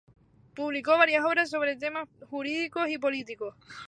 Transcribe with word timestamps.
Publicó 0.55 0.97
varias 0.97 1.23
obras 1.23 1.51
sobre 1.51 1.75
temas 1.75 2.09
jurídicos 2.27 2.89
y 2.89 2.97
políticos. 2.97 3.53